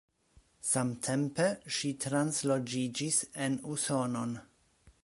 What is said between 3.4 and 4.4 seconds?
en Usonon.